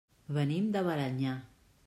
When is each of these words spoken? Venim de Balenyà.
Venim 0.37 0.71
de 0.77 0.83
Balenyà. 0.89 1.37